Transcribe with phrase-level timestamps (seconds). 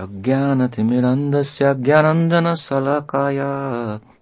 [0.00, 3.38] अज्ञानतिमिरन्दस्य ज्ञानञ्जनशलाकाय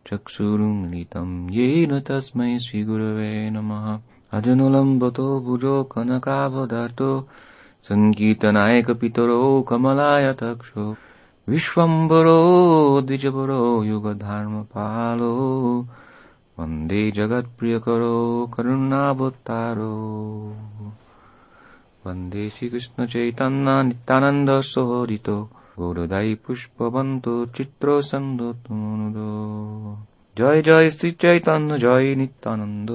[0.06, 3.98] चक्षुरुन्मिलितं येन तस्मै श्रीगुरवे नमः।
[4.38, 7.28] अजनुलम्बतो भुजो कनकावदार्तो
[7.88, 10.96] सङ्गीतनायक पितरो कमलाय तक्षो
[11.48, 15.32] विश्वम्बरो द्विजपरो युगधर्मपालो।
[16.58, 19.94] वन्दे जगत्प्रियकरो करुणावतारो।
[22.06, 24.62] वन्दे श्रीकृष्णचैतन्य नित्यानन्द
[25.78, 29.28] गुरुदै पुष्पवन्तो चित्रसन्धो तुमुदो
[30.36, 32.90] जय जय श्री चैतन्य जय नित्यानन्द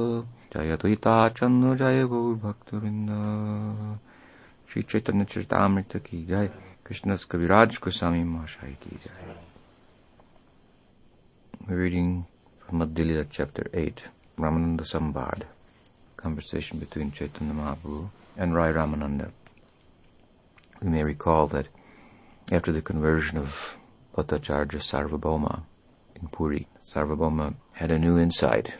[0.53, 3.11] जय द्वैता चन्द्र जय गौर भक्तवृन्द
[4.69, 6.49] श्री चैतन्य चरितामृत की जय
[6.85, 9.35] कृष्ण कविराज गोस्वामी महाशय की जय
[11.75, 12.23] reading
[12.67, 14.03] from Adilila chapter 8
[14.37, 15.43] Ramananda Sambad
[16.17, 19.29] conversation between Chaitanya Mahaprabhu and Rai Ramananda
[20.81, 21.67] we may recall that
[22.51, 23.77] after the conversion of
[24.15, 25.63] Bhattacharya Sarvabhauma
[26.15, 28.75] in Puri, Sarvabhauma had a new insight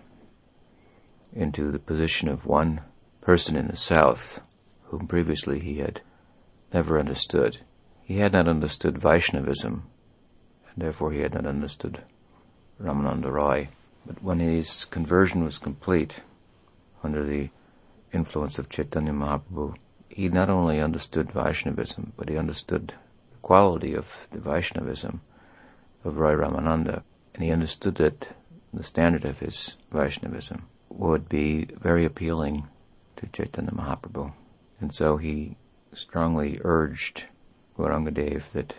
[1.34, 2.82] into the position of one
[3.20, 4.42] person in the south
[4.86, 6.02] whom previously he had
[6.74, 7.60] never understood.
[8.04, 9.84] He had not understood Vaishnavism,
[10.70, 12.04] and therefore he had not understood
[12.82, 13.70] Ramananda Roy.
[14.06, 16.22] But when his conversion was complete,
[17.04, 17.50] under the
[18.14, 19.76] influence of Chaitanya Mahaprabhu,
[20.08, 22.94] he not only understood Vaishnavism, but he understood
[23.48, 25.22] quality of the Vaishnavism
[26.04, 27.04] of Roy Ramananda,
[27.34, 28.28] and he understood that
[28.74, 32.68] the standard of his Vaishnavism would be very appealing
[33.16, 34.34] to Chaitanya Mahaprabhu.
[34.82, 35.56] And so he
[35.94, 37.28] strongly urged
[37.78, 38.74] Gaurangadev that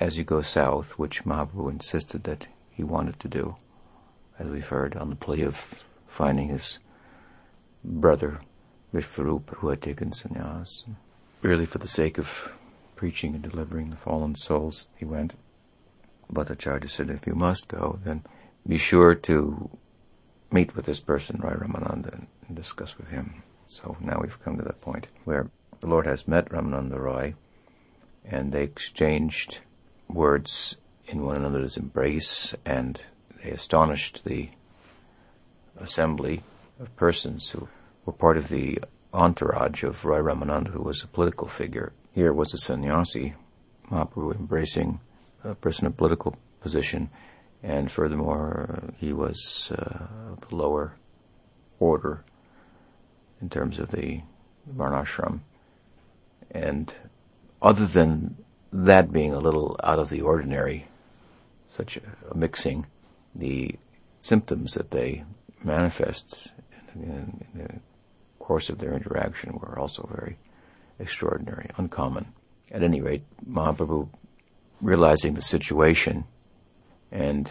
[0.00, 3.54] as you go south, which Mahaprabhu insisted that he wanted to do,
[4.40, 6.80] as we've heard, on the plea of finding his
[7.84, 8.40] brother
[8.92, 10.82] Vishvarupa who had taken sannyas,
[11.42, 12.50] really for the sake of
[12.96, 15.34] preaching and delivering the fallen souls, he went.
[16.30, 18.24] But the Bhattacharya said, if you must go, then
[18.66, 19.70] be sure to
[20.50, 23.42] meet with this person, Rai Ramananda, and discuss with him.
[23.66, 25.50] So now we've come to that point where
[25.80, 27.34] the Lord has met Ramananda Roy,
[28.24, 29.58] and they exchanged
[30.08, 30.76] words
[31.06, 33.00] in one another's embrace, and
[33.42, 34.50] they astonished the
[35.78, 36.42] assembly
[36.80, 37.68] of persons who
[38.04, 38.78] were part of the
[39.12, 43.34] entourage of Roy Ramananda, who was a political figure here was a sannyasi,
[43.90, 45.00] Mahaprabhu embracing
[45.42, 47.10] a person of political position,
[47.62, 50.94] and furthermore, he was uh, of the lower
[51.80, 52.24] order
[53.40, 54.22] in terms of the
[54.72, 55.40] varnashram.
[56.50, 56.94] And
[57.60, 58.36] other than
[58.72, 60.86] that being a little out of the ordinary,
[61.68, 62.86] such a mixing,
[63.34, 63.74] the
[64.20, 65.24] symptoms that they
[65.64, 66.52] manifest
[66.94, 67.80] in, in, in the
[68.38, 70.36] course of their interaction were also very
[70.98, 72.26] extraordinary, uncommon.
[72.70, 74.08] At any rate, Mahaprabhu,
[74.80, 76.24] realizing the situation
[77.10, 77.50] and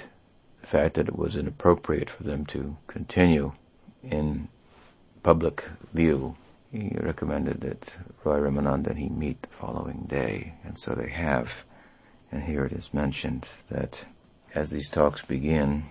[0.62, 3.54] the fact that it was inappropriate for them to continue
[4.04, 4.50] in
[5.24, 6.36] public view,
[6.72, 7.94] he recommended that
[8.24, 10.56] Roy Ramananda and he meet the following day.
[10.64, 11.64] And so they have.
[12.32, 14.06] And here it is mentioned that
[14.56, 15.86] as these talks begin,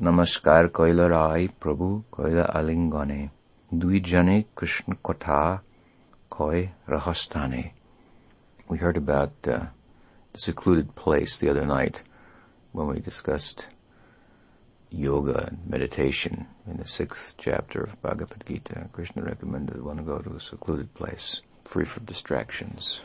[0.00, 3.30] Namaskar Koila Rai Prabhu Koila Alingane
[3.72, 5.60] Dvijane Krishna Kotha
[6.32, 7.72] Koi Rahastani.
[8.66, 9.66] We heard about uh,
[10.32, 12.00] the secluded place the other night
[12.72, 13.66] when we discussed
[14.88, 18.88] yoga and meditation in the sixth chapter of Bhagavad Gita.
[18.94, 23.02] Krishna recommended one go to a secluded place, free from distractions.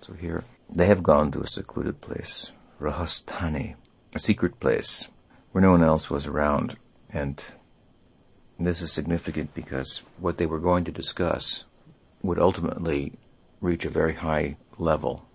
[0.00, 3.74] So here, they have gone to a secluded place, Rahastani,
[4.14, 5.08] a secret place
[5.50, 6.76] where no one else was around.
[7.10, 7.42] And
[8.56, 11.64] this is significant because what they were going to discuss
[12.22, 13.12] would ultimately
[13.60, 15.26] reach a very high level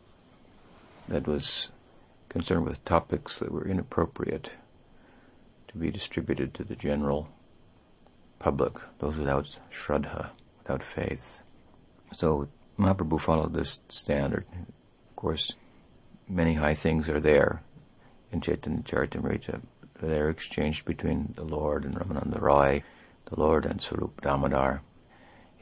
[1.07, 1.69] that was
[2.29, 4.51] concerned with topics that were inappropriate
[5.67, 7.29] to be distributed to the general
[8.39, 10.29] public, those without shraddha,
[10.59, 11.41] without faith.
[12.11, 14.45] So Mahaprabhu followed this standard.
[15.09, 15.53] Of course,
[16.27, 17.61] many high things are there
[18.31, 19.61] in Chaitanya Charitamrita.
[20.01, 22.83] They're exchanged between the Lord and Ramananda Roy,
[23.25, 24.81] the Lord and Swarup Damodar.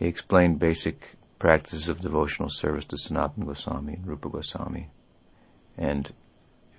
[0.01, 4.89] He explained basic practices of devotional service to Sanatana Goswami and Rupa Goswami.
[5.77, 6.11] And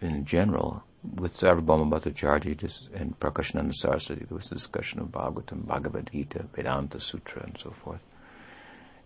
[0.00, 6.46] in general, with Sarvabhauma Bhattacharya and Prakashananda Saraswati, there was discussion of Bhagavatam, Bhagavad Gita,
[6.52, 8.00] Vedanta Sutra, and so forth.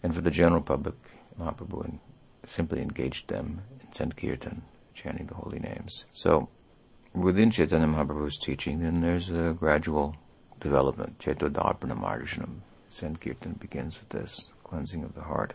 [0.02, 0.96] And for the general public,
[1.38, 1.98] Mahaprabhu
[2.46, 4.62] simply engaged them in Sankirtan,
[4.94, 6.06] chanting the holy names.
[6.10, 6.48] So,
[7.12, 10.16] within Chaitanya Mahaprabhu's teaching, then there's a gradual
[10.58, 11.18] development.
[11.18, 15.54] Chaitodarpana Marjanam, Sankirtan begins with this cleansing of the heart.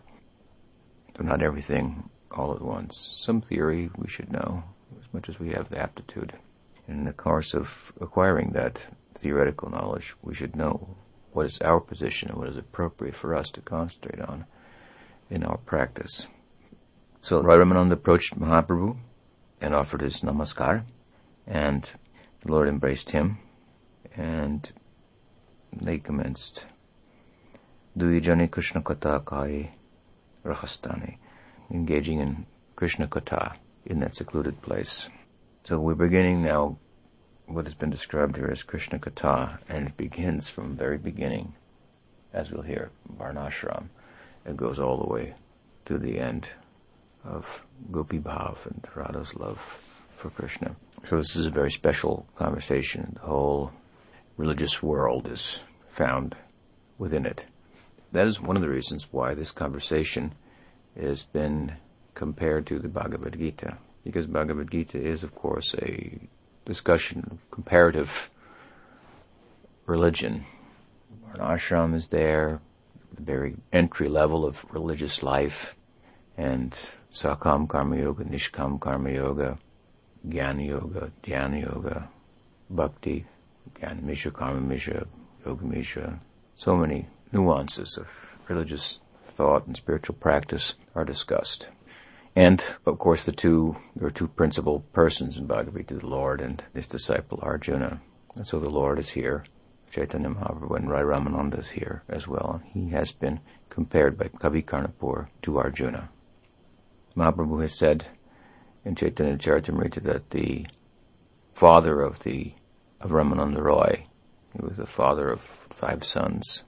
[1.18, 3.16] So not everything all at once.
[3.18, 4.64] Some theory we should know,
[5.00, 6.34] as much as we have the aptitude.
[6.88, 8.82] And in the course of acquiring that
[9.16, 10.96] theoretical knowledge, we should know
[11.34, 14.46] what is our position and what is appropriate for us to concentrate on
[15.30, 16.28] in our practice.
[17.22, 18.98] So Rai Ramananda approached Mahaprabhu
[19.62, 20.84] and offered his namaskar,
[21.46, 21.88] and
[22.42, 23.38] the Lord embraced him,
[24.16, 24.72] and
[25.72, 26.66] they commenced
[27.98, 29.72] Duijani Krishna Katha Kai
[30.46, 31.18] Rahastani,
[31.70, 32.46] engaging in
[32.78, 33.56] Krishna Katha
[33.86, 35.10] in that secluded place.
[35.66, 36.78] So we're beginning now
[37.48, 41.54] what has been described here as Krishna Katha, and it begins from very beginning,
[42.32, 43.90] as we'll hear, Varnashram.
[44.46, 45.34] It goes all the way
[45.86, 46.48] to the end
[47.26, 49.60] of Gopi Bhav and Radha's love
[50.16, 50.78] for Krishna.
[51.10, 53.18] So this is a very special conversation.
[53.22, 53.74] The whole
[54.38, 55.60] religious world is
[55.90, 56.38] found
[56.98, 57.46] within it.
[58.12, 60.34] That is one of the reasons why this conversation
[61.00, 61.74] has been
[62.14, 66.20] compared to the Bhagavad Gita, because Bhagavad Gita is, of course, a
[66.66, 68.30] discussion of comparative
[69.86, 70.44] religion.
[71.34, 72.60] An ashram is there,
[73.16, 75.76] the very entry level of religious life,
[76.38, 76.78] and
[77.14, 79.58] Sakam Karma Yoga, Nishkam Karma Yoga,
[80.28, 82.10] Jnana Yoga, Dhyana Yoga,
[82.70, 83.26] Bhakti,
[83.76, 85.08] Jnana Mishra, Karma Mishra,
[85.46, 86.20] Yoga Mishra.
[86.56, 88.08] So many nuances of
[88.48, 91.68] religious thought and spiritual practice are discussed.
[92.36, 96.40] And, of course, the two, there are two principal persons in Bhagavad Gita, the Lord
[96.40, 98.02] and his disciple Arjuna.
[98.36, 99.44] And so the Lord is here,
[99.92, 102.62] Chaitanya Mahaprabhu and Rai Ramananda is here as well.
[102.74, 106.10] He has been compared by Kavi Karnapur to Arjuna.
[107.18, 108.06] Mahaprabhu has said
[108.86, 110.66] in Chaitanya Charitamrita that the
[111.54, 112.54] father of the,
[113.02, 114.06] of Ramananda Roy,
[114.54, 116.64] he was the father of five sons,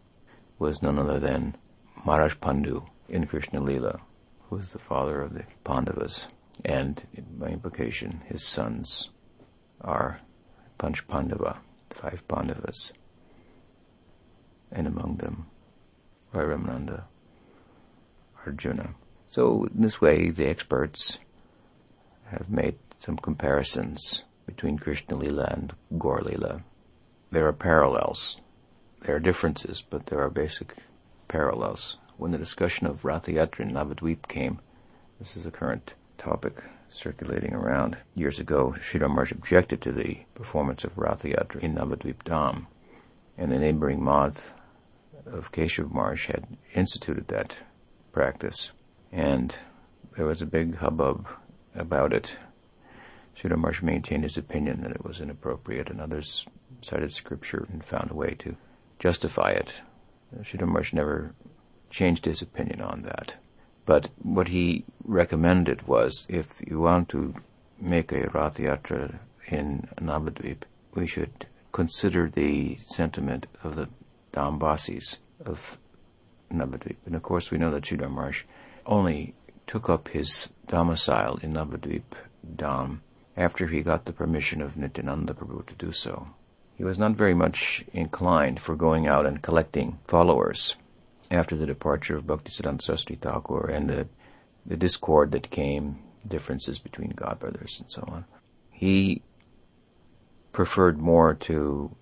[0.64, 1.58] was none other than
[2.06, 4.00] Maharaj Pandu in Krishna Lila
[4.50, 6.28] was the father of the Pandavas,
[6.64, 7.06] and
[7.38, 9.10] by implication, his sons
[9.82, 10.22] are
[10.80, 11.58] Panch Pandava,
[11.90, 12.94] the five Pandavas,
[14.72, 15.48] and among them
[16.32, 17.04] Rai Ramananda,
[18.46, 18.96] Arjuna.
[19.28, 21.20] So in this way, the experts
[22.28, 26.64] have made some comparisons between Krishna Lila and Gaur Lila.
[27.32, 28.38] There are parallels.
[29.04, 30.76] There are differences, but there are basic
[31.28, 34.60] parallels when the discussion of Ratha Yatra in came,
[35.20, 37.98] this is a current topic circulating around.
[38.16, 42.68] Years ago, Sridhar Maharaj objected to the performance of Ratha Yatra in Navadvip Dham,
[43.38, 44.54] and the neighboring Madh
[45.26, 47.58] of Keshav Maharaj had instituted that
[48.14, 48.72] practice,
[49.12, 49.56] and
[50.16, 51.28] there was a big hubbub
[51.76, 52.38] about it.
[53.36, 56.46] Sridhar Maharaj maintained his opinion that it was inappropriate, and others
[56.82, 58.56] cited scripture and found a way to
[59.04, 59.74] justify it.
[60.32, 61.36] Maharaj never
[61.90, 63.36] changed his opinion on that.
[63.86, 67.36] But what he recommended was if you want to
[67.82, 70.62] make a Rath in Navadvip,
[70.96, 73.90] we should consider the sentiment of the
[74.32, 75.78] Dham Basis of
[76.50, 76.96] Navadvip.
[77.06, 78.44] And of course, we know that Sridhar Maharaj
[78.86, 79.36] only
[79.68, 82.10] took up his domicile in Navadvip
[82.56, 83.00] Dham
[83.36, 86.28] after he got the permission of Nityananda Prabhu to do so.
[86.76, 90.76] He was not very much inclined for going out and collecting followers
[91.30, 94.08] after the departure of Bhaktisiddhanta Saraswati Thakur and the,
[94.66, 98.26] the discord that came, differences between godbrothers and so on,
[98.72, 99.22] he
[100.52, 101.96] preferred more to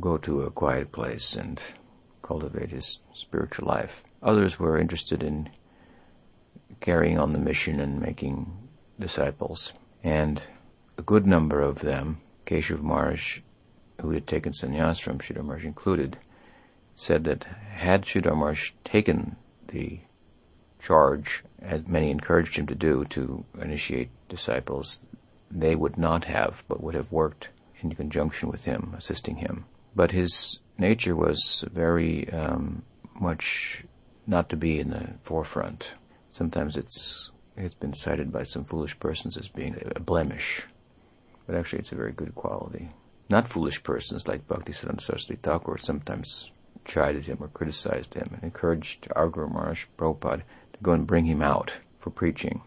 [0.00, 1.60] go to a quiet place and
[2.22, 4.04] cultivate his spiritual life.
[4.22, 5.50] Others were interested in
[6.80, 9.72] carrying on the mission and making disciples.
[10.02, 10.42] And
[10.96, 13.40] a good number of them, Keshav Maharaj,
[14.00, 16.18] who had taken sannyas from Sridhar Maharaj included,
[16.96, 19.36] said that had Sridhar Maharaj taken
[19.68, 20.00] the
[20.80, 25.00] charge, as many encouraged him to do, to initiate disciples,
[25.50, 27.48] they would not have, but would have worked
[27.80, 29.64] in conjunction with him, assisting him.
[29.94, 32.82] But his nature was very um,
[33.14, 33.84] much
[34.26, 35.88] not to be in the forefront.
[36.30, 40.66] Sometimes it's it's been cited by some foolish persons as being a blemish,
[41.46, 42.90] but actually it's a very good quality.
[43.28, 46.50] Not foolish persons like Bhaktisiddhanta Saraswati Thakur sometimes
[46.84, 51.24] chided him or criticized him and encouraged our Guru Maharaj Prabhupada to go and bring
[51.24, 52.60] him out for preaching.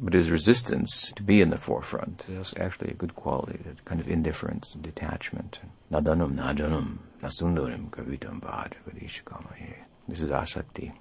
[0.00, 4.00] But his resistance to be in the forefront is actually a good quality, a kind
[4.00, 5.60] of indifference and detachment.
[5.92, 8.42] Nadanam nadanam nasundaram kavitam
[10.08, 10.92] This is asakti.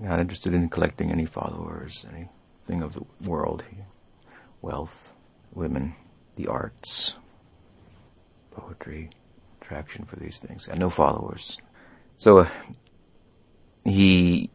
[0.00, 3.62] Not interested in collecting any followers, anything of the world.
[4.60, 5.14] Wealth,
[5.54, 5.94] women,
[6.36, 7.14] the arts,
[8.50, 9.10] poetry,
[9.60, 11.58] attraction for these things, and no followers,
[12.16, 12.48] so uh,
[13.84, 14.50] he,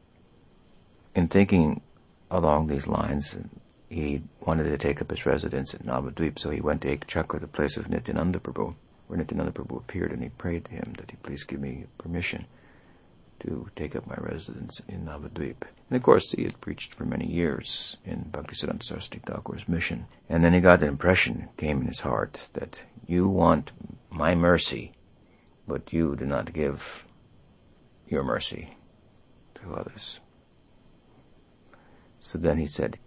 [1.15, 1.81] in thinking
[2.29, 3.37] along these lines.
[3.89, 7.47] He wanted to take up his residence at Navadvip, so he went to Ekchakra, the
[7.47, 8.75] place of Nityananda Prabhu,
[9.07, 12.47] where Nityananda Prabhu appeared, and he prayed to him that he please give me permission
[13.41, 15.63] to take up my residence in Navadvip.
[15.89, 20.07] And of course, he had preached for many years in Bhaktisiddhanta Saraswati Thakur's mission.
[20.29, 23.71] And then he got the impression, came in his heart, that you want
[24.09, 24.93] my mercy,
[25.67, 27.05] but you do not give
[28.07, 28.77] your mercy
[29.55, 30.19] to others.
[32.19, 32.99] So then he said,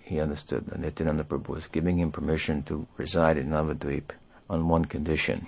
[0.00, 4.10] he understood that Nityananda Prabhu was giving him permission to reside in Navadvip
[4.48, 5.46] on one condition,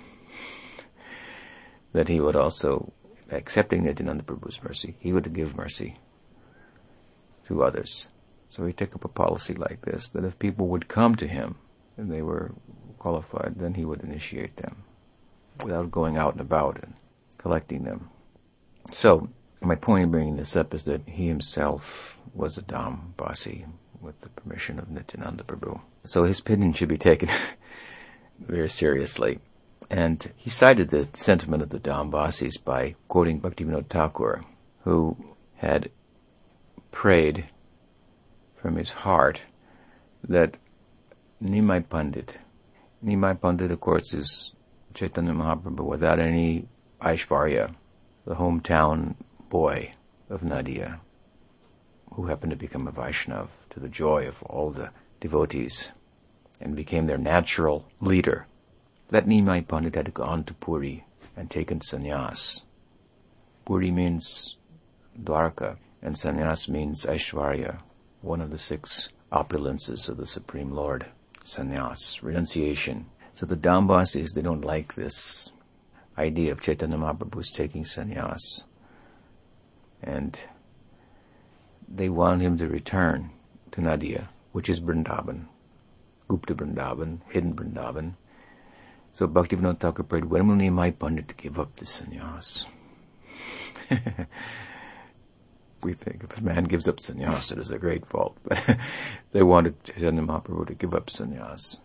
[1.93, 2.93] that he would also,
[3.35, 5.97] accepting Nityananda Prabhu's mercy, he would give mercy
[7.47, 8.09] to others.
[8.49, 11.55] So he took up a policy like this, that if people would come to him
[11.97, 12.51] and they were
[12.99, 14.83] qualified, then he would initiate them
[15.63, 16.93] without going out and about and
[17.37, 18.09] collecting them.
[18.91, 19.29] So,
[19.61, 23.65] my point in bringing this up is that he himself was a Dham Basi
[24.01, 25.81] with the permission of Nityananda Prabhu.
[26.03, 27.29] So his opinion should be taken
[28.39, 29.39] very seriously.
[29.89, 34.43] And he cited the sentiment of the Dham Basis by quoting Bhaktivinoda Thakur,
[34.83, 35.17] who
[35.55, 35.89] had
[36.91, 37.45] prayed
[38.55, 39.41] from his heart
[40.23, 40.57] that
[41.43, 42.37] Nimai Pandit,
[43.03, 44.53] Nimai Pandit of course is
[44.93, 46.67] Chaitanya Mahaprabhu without any
[47.01, 47.75] Aishvarya,
[48.25, 49.15] the hometown
[49.49, 49.91] boy
[50.29, 51.01] of Nadia,
[52.13, 55.91] who happened to become a Vaishnav to the joy of all the devotees
[56.61, 58.47] and became their natural leader.
[59.13, 61.05] That Nimai Pandit had gone to Puri
[61.37, 62.63] and taken sannyas.
[63.63, 64.55] Puri means
[65.21, 67.79] Dwarka, and sannyas means Aishvarya,
[68.21, 71.05] one of the six opulences of the Supreme Lord.
[71.45, 73.05] Sannyas, renunciation.
[73.35, 75.51] So the Dham Basis, they don't like this
[76.17, 78.63] idea of Chaitanya Mahaprabhu's taking sannyas.
[80.01, 80.39] And
[81.87, 83.29] they want him to return
[83.73, 85.45] to Nadia, which is Vrindavan,
[86.27, 88.13] Gupta Vrindavan, hidden Vrindavan.
[89.13, 92.65] So Bhaktivinoda Thakur prayed, when will Nimai Pandit give up the sannyas?
[95.83, 98.35] we think if a man gives up sannyas, it is a great fault.
[98.43, 98.79] But
[99.31, 101.79] they wanted Chaitanya Mahaprabhu to give up sannyas,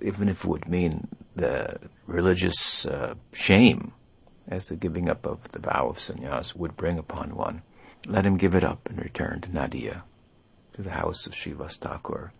[0.00, 3.92] even if it would mean the religious uh, shame
[4.46, 7.62] as the giving up of the vow of sannyas would bring upon one.
[8.06, 10.04] Let him give it up and return to Nadia,
[10.74, 12.32] to the house of Srivas Thakur,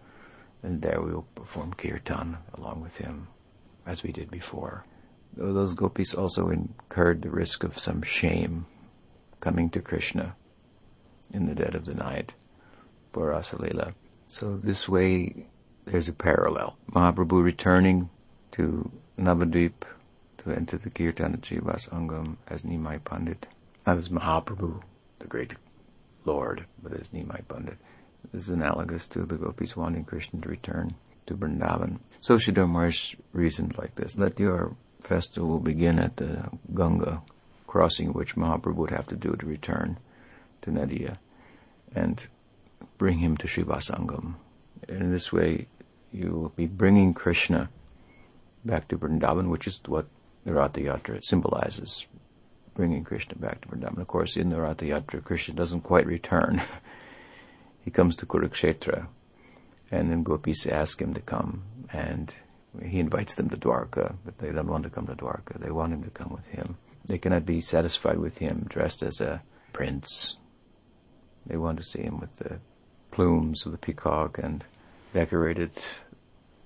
[0.62, 3.26] and there we will perform kirtan along with him,
[3.86, 4.84] as we did before.
[5.36, 8.66] Those gopis also incurred the risk of some shame
[9.40, 10.36] coming to Krishna
[11.32, 12.34] in the dead of the night
[13.12, 13.94] for Rasalila.
[14.26, 15.46] So this way,
[15.84, 16.76] there's a parallel.
[16.90, 18.10] Mahaprabhu returning
[18.52, 19.84] to Navadvip
[20.38, 23.46] to enter the Kirtan of Srivas Angan as Nimai Pandit,
[23.84, 24.82] That is Mahaprabhu,
[25.18, 25.54] the great
[26.24, 27.78] Lord, but as Nimai Pandit.
[28.32, 30.94] This is analogous to the gopis wanting Krishna to return
[31.26, 31.98] to Vrindavan.
[32.22, 34.16] So Sridhar Maharaj reasoned like this.
[34.16, 37.20] Let your festival begin at the Ganga
[37.66, 39.98] crossing, which Mahaprabhu would have to do to return
[40.62, 41.18] to Nadia
[41.92, 42.22] and
[42.96, 44.34] bring him to Srivasangan.
[44.88, 45.66] And in this way,
[46.12, 47.70] you will be bringing Krishna
[48.64, 50.06] back to Vrindavan, which is what
[50.44, 52.06] the Ratha Yatra symbolizes,
[52.76, 54.00] bringing Krishna back to Vrindavan.
[54.00, 56.62] Of course, in the Ratha Yatra, Krishna doesn't quite return.
[57.84, 59.08] he comes to Kurukshetra,
[59.90, 62.34] and then gopis ask him to come, and
[62.84, 65.61] he invites them to Dwarka, but they don't want to come to Dwarka.
[65.61, 66.78] They want him to come with him.
[67.04, 70.37] They cannot be satisfied with him dressed as a prince
[71.46, 72.58] they want to see him with the
[73.11, 74.64] plumes of the peacock and
[75.12, 75.72] decorated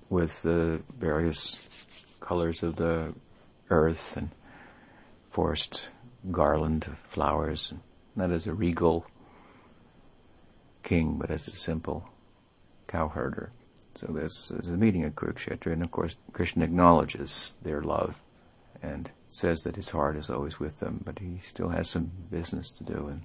[0.09, 1.59] with the various
[2.19, 3.13] colors of the
[3.69, 4.29] earth and
[5.31, 5.89] forest
[6.31, 7.73] garland of flowers,
[8.15, 9.05] not as a regal
[10.83, 12.07] king, but as a simple
[12.87, 13.51] cowherder.
[13.97, 18.13] So there's, there's a meeting at Kurukshetra, and of course Krishna acknowledges their love
[18.83, 22.69] and says that his heart is always with them, but he still has some business
[22.73, 23.23] to do, and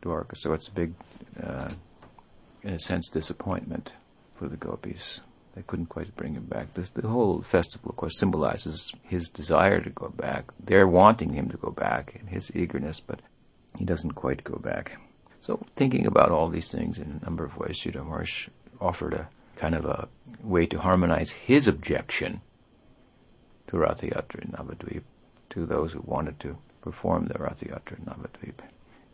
[0.00, 0.38] Dwarka.
[0.38, 0.94] So it's a big,
[1.42, 1.68] uh,
[2.62, 3.92] in a sense, disappointment
[4.38, 5.20] for the gopis.
[5.54, 6.72] They couldn't quite bring him back.
[6.72, 10.46] This, the whole festival, of course, symbolizes his desire to go back.
[10.58, 13.20] They're wanting him to go back and his eagerness, but
[13.76, 14.98] he doesn't quite go back.
[15.42, 18.48] So, thinking about all these things in a number of ways, Sridhar Maharaj
[18.80, 20.08] offered a kind of a
[20.42, 22.40] way to harmonize his objection
[23.66, 25.02] to Ratha Yatra Navadvip
[25.50, 28.60] to those who wanted to perform the Ratha Yatra Navadvip.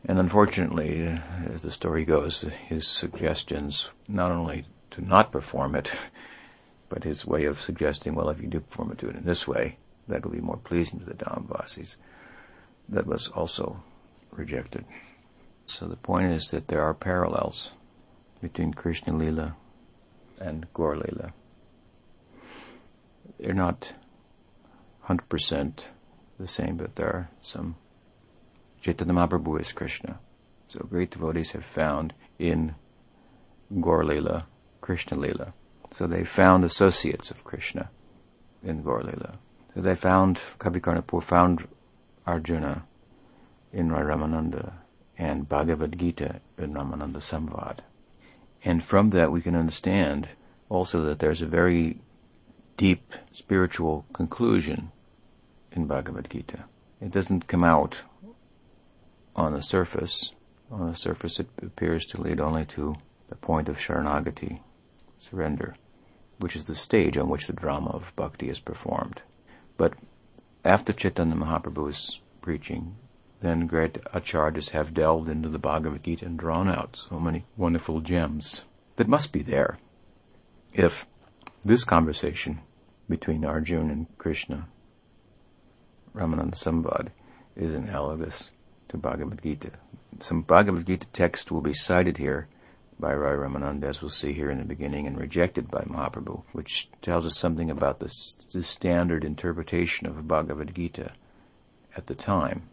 [0.06, 1.18] And unfortunately,
[1.52, 5.90] as the story goes, his suggestions, not only to not perform it,
[6.90, 9.48] but his way of suggesting, well, if you do perform it, do it in this
[9.48, 11.96] way, that will be more pleasing to the Dham Basis,
[12.90, 13.82] that was also
[14.30, 14.84] rejected.
[15.66, 17.70] So the point is that there are parallels
[18.42, 19.56] between Krishna Lila
[20.40, 21.32] and Gaur Lila.
[23.38, 23.94] They're not
[25.08, 25.84] 100%
[26.38, 27.76] the same, but there are some.
[28.80, 30.18] Chaitanya Mahaprabhu is Krishna.
[30.68, 32.74] So great devotees have found in
[33.80, 34.46] Gaur Lila,
[34.80, 35.54] Krishna Lila.
[35.90, 37.90] So they found associates of Krishna
[38.62, 39.38] in Gaur Lila.
[39.74, 41.66] So they found, Kavi Karnapur found
[42.26, 42.84] Arjuna
[43.72, 44.72] in Ramananda
[45.16, 47.80] and Bhagavad Gita in Ramananda Samvad.
[48.64, 50.28] And from that we can understand
[50.68, 51.98] also that there's a very
[52.76, 54.90] deep spiritual conclusion
[55.72, 56.64] in Bhagavad Gita.
[57.00, 57.98] It doesn't come out
[59.36, 60.32] on the surface.
[60.70, 62.96] On the surface it appears to lead only to
[63.28, 64.60] the point of Sharanagati,
[65.20, 65.76] surrender,
[66.38, 69.20] which is the stage on which the drama of bhakti is performed.
[69.76, 69.94] But
[70.64, 72.96] after Chaitanya Mahaprabhu's preaching,
[73.44, 78.00] then great acharyas have delved into the Bhagavad Gita and drawn out so many wonderful
[78.00, 78.62] gems
[78.96, 79.78] that must be there.
[80.72, 81.06] If
[81.62, 82.60] this conversation
[83.08, 84.68] between Arjuna and Krishna,
[86.14, 87.08] Ramananda Samvad,
[87.54, 88.50] is analogous
[88.88, 89.72] to Bhagavad Gita.
[90.20, 92.48] Some Bhagavad Gita text will be cited here
[92.98, 96.88] by Rai Ramananda, as we'll see here in the beginning, and rejected by Mahaprabhu, which
[97.02, 98.10] tells us something about the,
[98.52, 101.12] the standard interpretation of Bhagavad Gita
[101.96, 102.70] at the time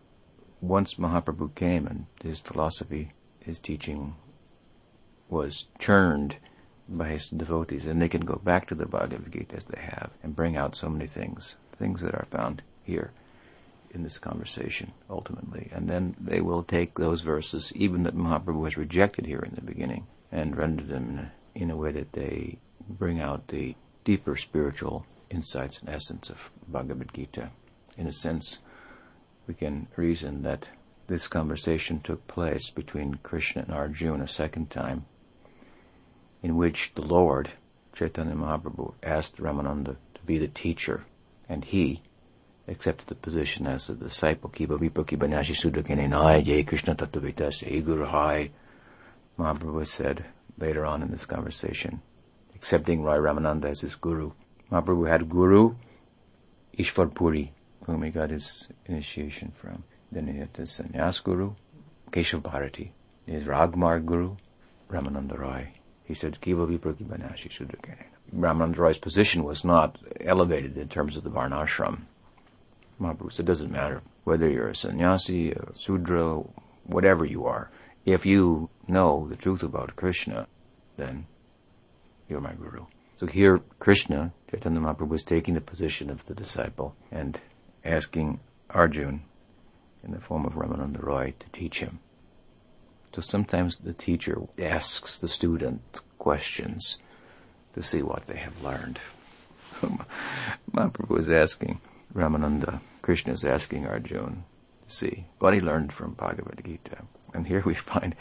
[0.61, 4.15] once Mahaprabhu came and his philosophy, his teaching
[5.29, 6.35] was churned
[6.87, 10.11] by his devotees, and they can go back to the Bhagavad Gita as they have
[10.21, 13.11] and bring out so many things, things that are found here
[13.93, 15.69] in this conversation ultimately.
[15.73, 19.61] And then they will take those verses, even that Mahaprabhu has rejected here in the
[19.61, 24.35] beginning, and render them in a, in a way that they bring out the deeper
[24.35, 27.51] spiritual insights and essence of Bhagavad Gita.
[27.97, 28.59] In a sense,
[29.47, 30.69] we can reason that
[31.07, 35.05] this conversation took place between Krishna and Arjuna a second time,
[36.41, 37.51] in which the Lord,
[37.93, 41.05] Chaitanya Mahaprabhu, asked Ramananda to be the teacher,
[41.49, 42.01] and he
[42.67, 44.49] accepted the position as a disciple.
[44.49, 48.51] Kiba Vipa Kiba Nashi Sudakinenai Jai Krishna Tattvavitas Guru Hai.
[49.37, 50.25] Mahaprabhu said
[50.57, 52.01] later on in this conversation,
[52.55, 54.31] accepting Rai Ramananda as his guru.
[54.71, 55.75] Mahaprabhu had guru,
[56.77, 57.51] Ishvar Puri,
[57.85, 59.83] whom he got his initiation from.
[60.11, 61.53] Then he had the Sannyas Guru,
[62.11, 62.91] Keshav Bharati,
[63.25, 64.35] his Ragmarg Guru,
[64.89, 65.69] Ramananda Roy.
[66.03, 68.05] He said, Kiva Vipraki Banashi Sudrakane.
[68.35, 72.01] Ramananda Roy's position was not elevated in terms of the Varnashram.
[72.99, 76.43] Mahaprabhu said, it doesn't matter whether you're a sannyasi, a sudra,
[76.83, 77.71] whatever you are.
[78.05, 80.47] If you know the truth about Krishna,
[80.97, 81.25] then
[82.29, 82.85] you're my guru.
[83.15, 87.39] So here, Krishna, Chaitanya Mahaprabhu, was taking the position of the disciple and
[87.83, 88.39] asking
[88.69, 89.23] Arjun
[90.03, 91.99] in the form of Ramananda Roy to teach him.
[93.13, 96.99] So sometimes the teacher asks the student questions
[97.73, 98.99] to see what they have learned.
[100.73, 101.81] Mahaprabhu is asking
[102.13, 104.43] Ramananda, Krishna is asking Arjun
[104.87, 107.03] to see what he learned from Bhagavad Gita.
[107.33, 108.15] And here we find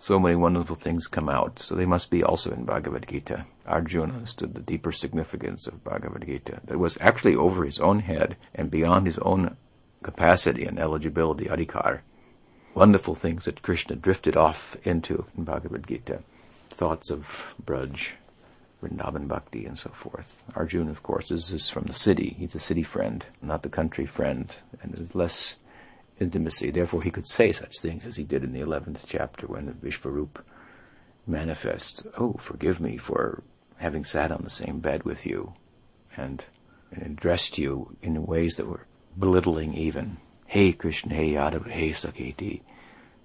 [0.00, 1.58] so many wonderful things come out.
[1.58, 3.46] So they must be also in Bhagavad Gita.
[3.66, 8.36] Arjuna understood the deeper significance of Bhagavad Gita that was actually over his own head
[8.54, 9.56] and beyond his own
[10.02, 12.00] capacity and eligibility, adhikar.
[12.74, 16.22] Wonderful things that Krishna drifted off into in Bhagavad Gita.
[16.70, 18.12] Thoughts of Braj,
[18.80, 20.44] Vrindavan Bhakti, and so forth.
[20.54, 22.36] Arjuna, of course, is, is from the city.
[22.38, 25.56] He's a city friend, not the country friend, and is less
[26.20, 26.70] intimacy.
[26.70, 29.72] Therefore, he could say such things as he did in the 11th chapter when the
[29.72, 30.42] Vishvarup
[31.26, 33.42] manifests, Oh, forgive me for
[33.76, 35.54] having sat on the same bed with you
[36.16, 36.44] and,
[36.90, 38.86] addressed you in ways that were
[39.18, 40.16] belittling even.
[40.46, 42.62] Hey Krishna, hey Yadav, hey Sakheti,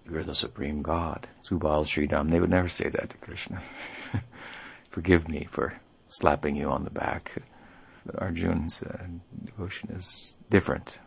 [0.06, 1.28] you're the supreme God.
[1.48, 3.64] Subal Sridham, they would never say that to Krishna.
[4.90, 5.80] Forgive me for
[6.10, 7.42] slapping you on the back.
[8.16, 9.06] Arjun's uh,
[9.46, 10.98] devotion is different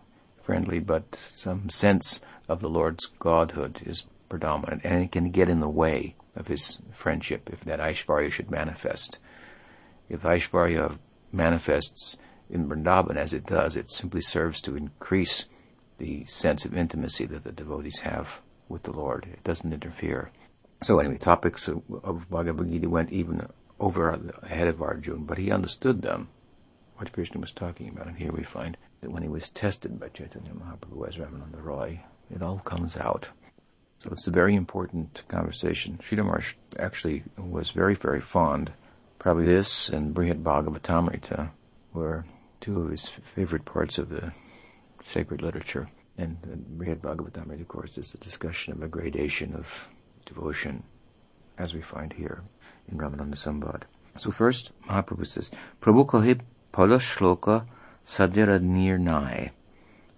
[0.46, 5.58] friendly, but some sense of the Lord's godhood is predominant, and it can get in
[5.58, 9.18] the way of his friendship if that Aishvarya should manifest.
[10.08, 10.98] If Aishvarya
[11.32, 12.16] manifests
[12.48, 15.46] in Vrindavan as it does, it simply serves to increase
[15.98, 19.26] the sense of intimacy that the devotees have with the Lord.
[19.32, 20.30] It doesn't interfere.
[20.82, 23.48] So anyway, topics of, of Bhagavad Gita went even
[23.80, 24.10] over
[24.42, 26.28] ahead of Arjuna, but he understood them,
[26.96, 30.08] what Krishna was talking about, and here we find that when he was tested by
[30.08, 32.00] Chaitanya Mahaprabhu as Ramananda Roy,
[32.34, 33.28] it all comes out.
[33.98, 35.98] So it's a very important conversation.
[36.02, 38.72] Sridhar Maharaj actually was very, very fond.
[39.18, 41.50] Probably this and Brihad Bhagavatamrita
[41.92, 42.24] were
[42.60, 44.32] two of his favorite parts of the
[45.02, 45.88] sacred literature.
[46.18, 46.38] And
[46.78, 49.88] Brihad Bhagavatamrita, of course, is a discussion of a gradation of
[50.24, 50.82] devotion
[51.58, 52.42] as we find here
[52.90, 53.82] in Ramananda Sambad.
[54.18, 56.40] So first, Mahaprabhu says, Prabhu kahe
[56.72, 57.66] pala shloka
[58.08, 59.50] nirnai.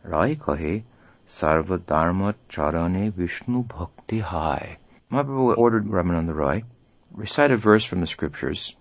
[0.05, 0.85] Rai kahe
[1.29, 4.79] sarva dharma charane vishnu bhakti hai.
[5.11, 6.64] Mahaprabhu ordered Ramananda Rai
[7.12, 8.77] recite a verse from the scriptures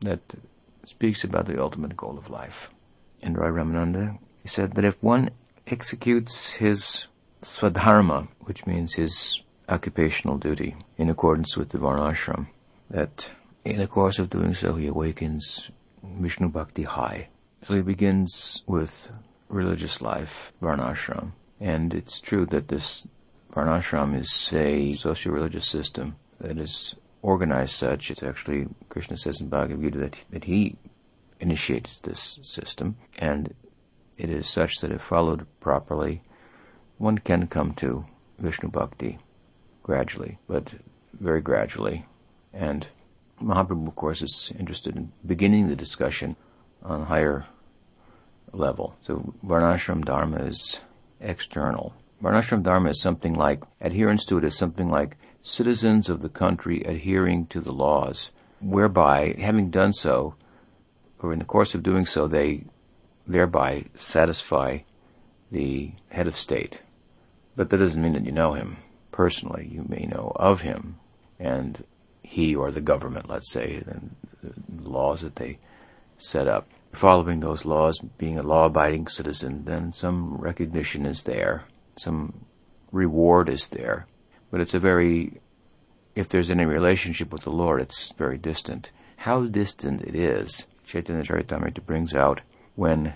[0.00, 0.20] that
[0.84, 2.70] speaks about the ultimate goal of life.
[3.22, 5.30] And Rai Ramananda he said that if one
[5.66, 7.06] executes his
[7.42, 12.48] swadharma, which means his occupational duty, in accordance with the varnashram,
[12.88, 13.30] that
[13.64, 15.70] in the course of doing so he awakens
[16.02, 17.28] Vishnu Bhakti high.
[17.68, 19.10] He begins with
[19.48, 21.32] religious life, varnashram.
[21.60, 23.06] And it's true that this
[23.52, 28.10] varnashram is a socio-religious system that is organized such.
[28.10, 30.76] It's actually, Krishna says in Bhagavad Gita that, that he
[31.38, 32.96] initiates this system.
[33.18, 33.54] And
[34.16, 36.22] it is such that if followed properly,
[36.98, 38.06] one can come to
[38.38, 39.18] Vishnu Bhakti
[39.82, 40.72] gradually, but
[41.12, 42.06] very gradually.
[42.52, 42.86] And
[43.42, 46.36] Mahaprabhu, of course, is interested in beginning the discussion
[46.82, 47.46] on higher
[48.52, 48.96] level.
[49.02, 50.80] So Varnashram Dharma is
[51.20, 51.94] external.
[52.22, 56.82] Varnashram Dharma is something like, adherence to it is something like citizens of the country
[56.82, 60.34] adhering to the laws, whereby, having done so,
[61.18, 62.64] or in the course of doing so, they
[63.26, 64.78] thereby satisfy
[65.50, 66.78] the head of state.
[67.56, 68.78] But that doesn't mean that you know him
[69.12, 69.68] personally.
[69.70, 70.98] You may know of him
[71.38, 71.84] and
[72.22, 75.58] he or the government, let's say, and the laws that they
[76.20, 76.68] set up.
[76.92, 81.64] Following those laws, being a law abiding citizen, then some recognition is there,
[81.96, 82.44] some
[82.90, 84.06] reward is there.
[84.50, 85.40] But it's a very,
[86.16, 88.90] if there's any relationship with the Lord, it's very distant.
[89.18, 92.40] How distant it is, Chaitanya Charitamrita brings out
[92.74, 93.14] when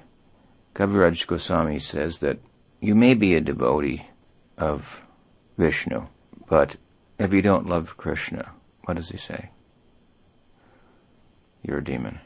[0.74, 2.38] Kaviraj Goswami says that
[2.80, 4.06] you may be a devotee
[4.56, 5.00] of
[5.58, 6.06] Vishnu,
[6.48, 6.76] but
[7.18, 8.52] if you don't love Krishna,
[8.84, 9.50] what does he say?
[11.62, 12.20] You're a demon.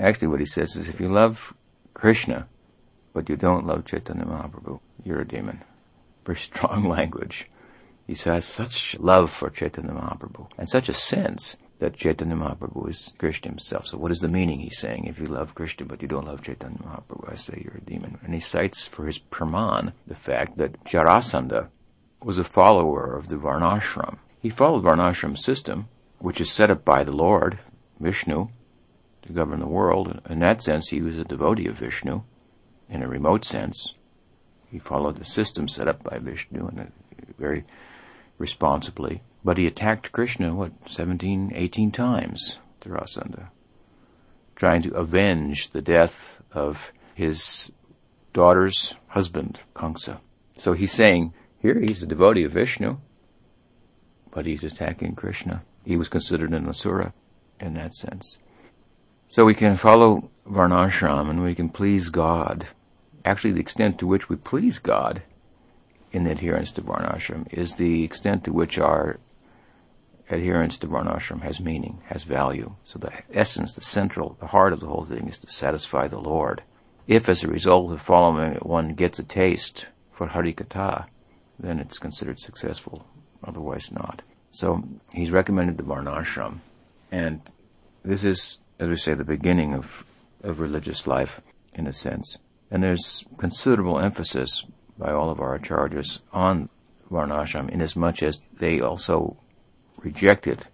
[0.00, 1.52] Actually, what he says is if you love
[1.92, 2.48] Krishna,
[3.12, 5.62] but you don't love Chaitanya Mahaprabhu, you're a demon.
[6.24, 7.46] Very strong language.
[8.06, 13.14] He has such love for Chaitanya Mahaprabhu and such a sense that Chaitanya Mahaprabhu is
[13.18, 13.86] Krishna himself.
[13.86, 15.04] So what is the meaning he's saying?
[15.04, 18.18] If you love Krishna but you don't love Chaitanya Mahaprabhu, I say you're a demon.
[18.24, 21.68] And he cites for his praman the fact that Jarasandha
[22.22, 24.16] was a follower of the Varnashram.
[24.40, 27.58] He followed Varnashram system, which is set up by the Lord,
[28.00, 28.48] Vishnu,
[29.30, 30.20] to govern the world.
[30.28, 32.22] In that sense, he was a devotee of Vishnu.
[32.88, 33.94] In a remote sense,
[34.70, 36.92] he followed the system set up by Vishnu and
[37.38, 37.64] very
[38.38, 39.22] responsibly.
[39.44, 43.48] But he attacked Krishna, what, 17, 18 times, Jarasandha,
[44.54, 47.72] trying to avenge the death of his
[48.32, 50.18] daughter's husband, Kamsa.
[50.56, 52.98] So he's saying, here he's a devotee of Vishnu,
[54.30, 55.62] but he's attacking Krishna.
[55.84, 57.14] He was considered an asura
[57.58, 58.38] in that sense.
[59.30, 62.66] So we can follow Varnashram and we can please God.
[63.24, 65.22] Actually, the extent to which we please God
[66.10, 69.20] in the adherence to Varnashram is the extent to which our
[70.28, 72.74] adherence to Varnashram has meaning, has value.
[72.82, 76.18] So the essence, the central, the heart of the whole thing is to satisfy the
[76.18, 76.64] Lord.
[77.06, 81.06] If as a result of following it one gets a taste for Harikatha,
[81.56, 83.06] then it's considered successful,
[83.44, 84.22] otherwise not.
[84.50, 86.62] So he's recommended the Varnashram,
[87.12, 87.42] and
[88.04, 90.04] this is, as we say, the beginning of,
[90.42, 91.40] of religious life,
[91.74, 92.38] in a sense.
[92.70, 94.64] And there's considerable emphasis
[94.98, 96.70] by all of our acharyas on
[97.10, 99.36] Varnashram, inasmuch as they also
[99.98, 100.66] reject it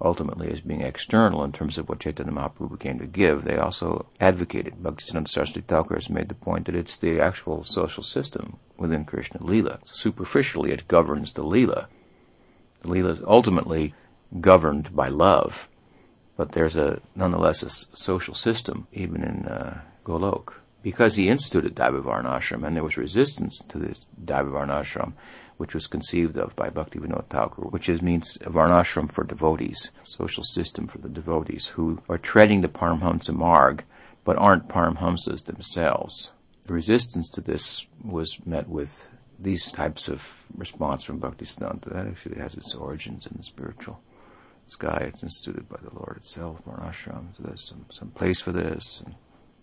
[0.00, 3.44] ultimately as being external in terms of what Chaitanya Mahaprabhu came to give.
[3.44, 8.02] They also advocated, Bhaktisiddhanta Saraswati Thakur has made the point that it's the actual social
[8.02, 9.78] system within Krishna Leela.
[9.84, 11.86] Superficially, it governs the Leela.
[12.80, 13.94] The Leela is ultimately
[14.40, 15.68] governed by love,
[16.42, 20.54] but there's a nonetheless a social system even in uh, Golok.
[20.82, 25.12] Because he instituted Daivavarnashram and there was resistance to this Daivavarnashram,
[25.58, 30.88] which was conceived of by Bhaktivinoda Thakur, which is, means varnashram for devotees, social system
[30.88, 33.84] for the devotees who are treading the Paramhamsa marg,
[34.24, 36.32] but aren't Paramhamsas themselves.
[36.66, 39.06] The resistance to this was met with
[39.38, 41.92] these types of response from Bhaktisiddhanta.
[41.92, 44.00] That actually has its origins in the spiritual
[44.72, 45.04] sky.
[45.08, 47.36] It's instituted by the Lord itself, Varnashram.
[47.36, 49.02] So there's some, some place for this.
[49.04, 49.14] And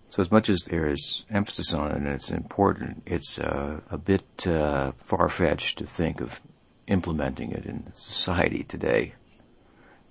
[0.09, 3.97] so as much as there is emphasis on it and it's important, it's uh, a
[3.97, 6.41] bit uh, far-fetched to think of
[6.87, 9.13] implementing it in society today.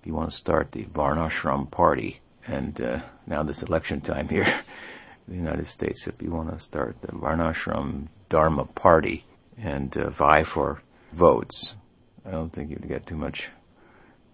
[0.00, 4.44] If you want to start the Varnashram party, and uh, now this election time here
[5.26, 9.24] in the United States, if you want to start the Varnashram Dharma party
[9.56, 10.82] and uh, vie for
[11.12, 11.76] votes,
[12.24, 13.48] I don't think you'd get too much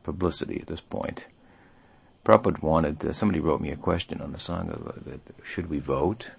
[0.05, 1.25] publicity at this point.
[2.25, 6.31] Prabhupada wanted, uh, somebody wrote me a question on the Sangha, uh, should we vote?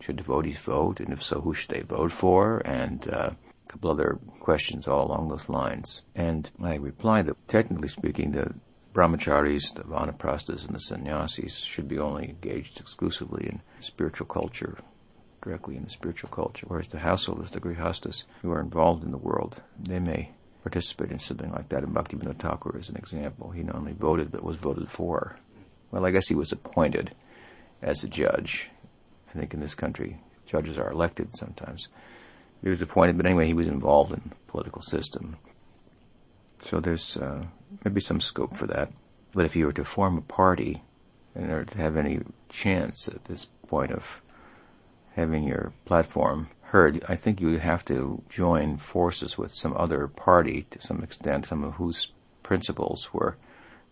[0.00, 1.00] Should devotees vote?
[1.00, 2.58] And if so, who should they vote for?
[2.58, 6.02] And uh, a couple other questions all along those lines.
[6.14, 8.54] And I replied that technically speaking, the
[8.92, 14.78] brahmacharis, the vanaprastas, and the sannyasis should be only engaged exclusively in spiritual culture,
[15.42, 19.16] directly in the spiritual culture, whereas the householders, the grihastas, who are involved in the
[19.16, 21.82] world, they may participate in something like that.
[21.82, 23.50] And Bhaktivinoda Thakur is an example.
[23.50, 25.38] He not only voted, but was voted for.
[25.90, 27.14] Well, I guess he was appointed
[27.82, 28.68] as a judge.
[29.28, 31.88] I think in this country, judges are elected sometimes.
[32.62, 35.36] He was appointed, but anyway, he was involved in the political system.
[36.60, 37.44] So there's uh,
[37.84, 38.92] maybe some scope for that.
[39.32, 40.82] But if you were to form a party
[41.34, 44.20] in order to have any chance at this point of
[45.14, 50.66] having your platform heard, I think you have to join forces with some other party
[50.70, 52.12] to some extent, some of whose
[52.44, 53.36] principles were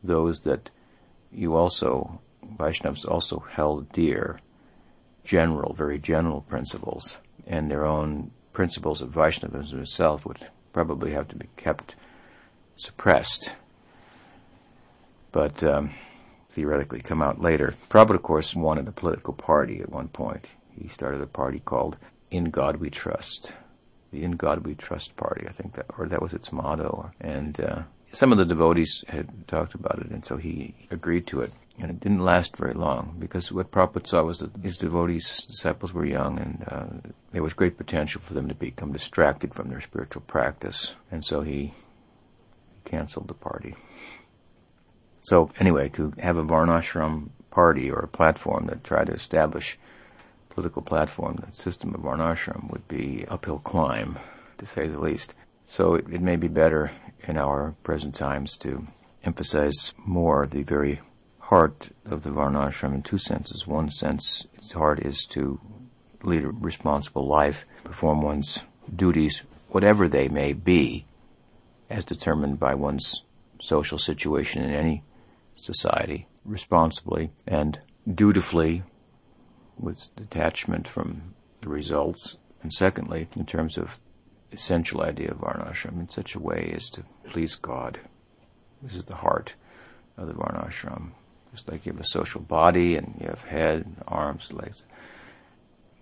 [0.02, 0.70] those that
[1.32, 2.20] you also,
[2.56, 4.38] Vaishnavas also held dear,
[5.24, 11.36] general, very general principles, and their own principles of Vaishnavism itself would probably have to
[11.36, 11.96] be kept
[12.76, 13.56] suppressed,
[15.32, 15.90] but um,
[16.50, 17.74] theoretically come out later.
[17.90, 20.46] Prabhupada, of course, wanted a political party at one point.
[20.80, 21.96] He started a party called
[22.30, 23.54] In God We Trust.
[24.10, 27.10] The In God We Trust party, I think that, or that was its motto.
[27.20, 31.42] And uh, some of the devotees had talked about it, and so he agreed to
[31.42, 31.52] it.
[31.80, 35.92] And it didn't last very long because what Prabhupada saw was that his devotees, disciples
[35.92, 39.80] were young and uh, there was great potential for them to become distracted from their
[39.80, 40.96] spiritual practice.
[41.08, 41.74] And so he
[42.84, 43.76] canceled the party.
[45.22, 49.78] So anyway, to have a Varnashram party or a platform that tried to establish
[50.59, 54.18] political platform, the system of Varnashram would be uphill climb,
[54.57, 55.37] to say the least.
[55.68, 56.90] So it, it may be better
[57.29, 58.88] in our present times to
[59.23, 61.01] emphasize more the very
[61.38, 63.68] heart of the Varnashram in two senses.
[63.68, 65.61] One sense, its heart is to
[66.25, 68.59] lead a responsible life, perform one's
[68.92, 71.07] duties, whatever they may be,
[71.88, 73.23] as determined by one's
[73.61, 75.05] social situation in any
[75.55, 77.79] society, responsibly and
[78.12, 78.83] dutifully
[79.78, 82.36] with detachment from the results.
[82.62, 84.00] And secondly, in terms of
[84.52, 88.00] essential idea of Varnashram, in such a way as to please God.
[88.82, 89.54] This is the heart
[90.16, 91.10] of the Varnashram.
[91.50, 94.82] Just like you have a social body and you have head, arms, legs.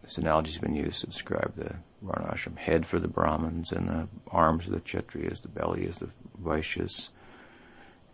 [0.02, 4.08] This analogy has been used to describe the Varnashram head for the Brahmins and the
[4.30, 6.10] arms of the Kshatriyas, the belly is the
[6.40, 7.08] Vaishyas,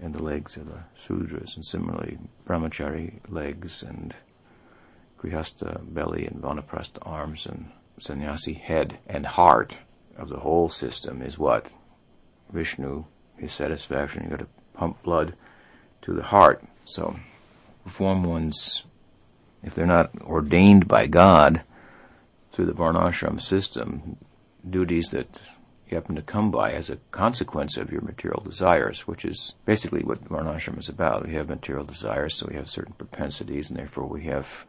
[0.00, 4.14] and the legs are the Sudras, and similarly Brahmachari legs and
[5.22, 9.76] Grihastha belly and Vanaprastha arms and sannyasi head and heart
[10.16, 11.70] of the whole system is what?
[12.52, 13.04] Vishnu,
[13.36, 14.22] his satisfaction.
[14.22, 15.34] You've got to pump blood
[16.02, 16.64] to the heart.
[16.84, 17.16] So
[17.84, 18.84] perform one's,
[19.62, 21.62] if they're not ordained by God,
[22.52, 24.16] through the Varnashram system
[24.68, 25.40] duties that
[25.88, 30.02] you happen to come by as a consequence of your material desires, which is basically
[30.02, 31.26] what Varnashram is about.
[31.26, 34.66] We have material desires, so we have certain propensities, and therefore we have,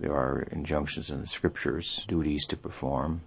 [0.00, 3.22] there are injunctions in the scriptures, duties to perform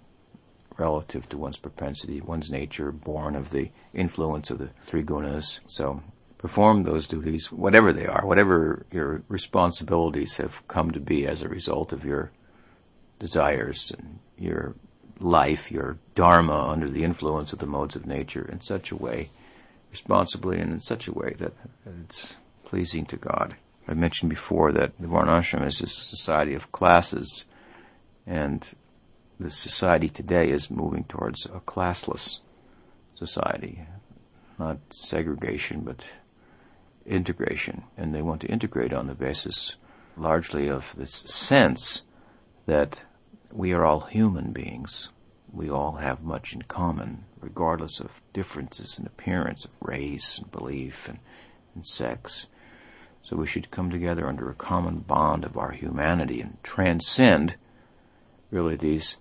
[0.78, 5.60] relative to one's propensity, one's nature, born of the influence of the three gunas.
[5.68, 6.02] So
[6.38, 11.50] perform those duties, whatever they are, whatever your responsibilities have come to be as a
[11.50, 12.32] result of your
[13.20, 14.76] desires and your
[15.20, 19.30] life, your dharma under the influence of the modes of nature in such a way,
[19.92, 21.54] responsibly and in such a way that
[22.02, 23.56] it's pleasing to God.
[23.92, 27.44] I mentioned before that the Varnashram is a society of classes,
[28.26, 28.66] and
[29.38, 32.40] the society today is moving towards a classless
[33.14, 33.86] society,
[34.58, 36.06] not segregation, but
[37.06, 37.84] integration.
[37.98, 39.76] And they want to integrate on the basis
[40.16, 42.04] largely of this sense
[42.68, 43.00] that
[43.52, 45.10] we are all human beings.
[45.52, 51.10] We all have much in common, regardless of differences in appearance, of race and belief
[51.10, 51.20] and,
[51.76, 52.48] and sex.
[53.24, 57.56] So we should come together under a common bond of our humanity and transcend
[58.50, 59.18] really these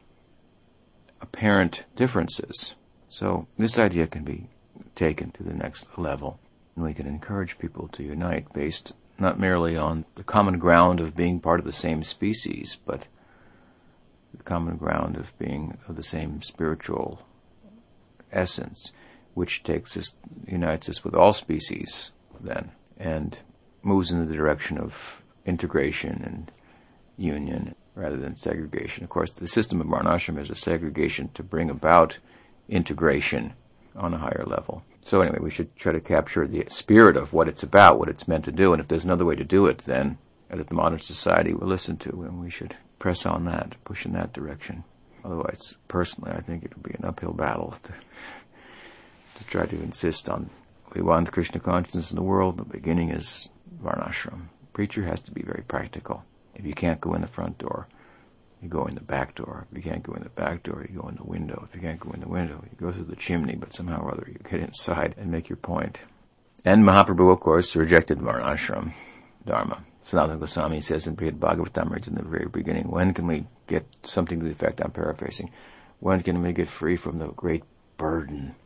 [1.21, 2.75] apparent differences.
[3.09, 4.49] So this idea can be
[4.97, 6.41] taken to the next level.
[6.75, 11.15] And we can encourage people to unite based not merely on the common ground of
[11.15, 13.07] being part of the same species, but
[14.35, 17.23] the common ground of being of the same spiritual
[18.33, 18.93] essence,
[19.35, 22.11] which takes us, unites us with all species
[22.41, 23.39] then, and
[23.83, 26.53] moves in the direction of integration and
[27.16, 29.05] union rather than segregation.
[29.05, 32.19] Of course, the system of Varnashram is a segregation to bring about
[32.69, 33.55] integration,
[33.97, 34.83] on a higher level.
[35.05, 38.29] So anyway, we should try to capture the spirit of what it's about, what it's
[38.29, 40.19] meant to do, and if there's another way to do it, then
[40.51, 44.05] uh, that the modern society will listen to, and we should press on that, push
[44.05, 44.85] in that direction.
[45.25, 50.51] Otherwise, personally, I think it'll be an uphill battle to, to try to insist on
[50.95, 52.59] we want Krishna consciousness in the world.
[52.59, 53.49] The beginning is
[53.83, 54.49] varnashram.
[54.73, 56.25] Preacher has to be very practical.
[56.55, 57.88] If you can't go in the front door,
[58.62, 59.66] you go in the back door.
[59.71, 61.66] If you can't go in the back door, you go in the window.
[61.69, 64.12] If you can't go in the window, you go through the chimney, but somehow or
[64.12, 65.99] other you get inside and make your point.
[66.64, 68.93] And Mahaprabhu, of course, rejected Varnashram
[69.47, 69.83] Dharma.
[70.07, 74.40] Sanatana Goswami says in Brihad Bhagavatam, in the very beginning, when can we get something
[74.40, 75.51] to the effect, I'm paraphrasing,
[76.01, 77.62] when can we get free from the great
[77.97, 78.57] burden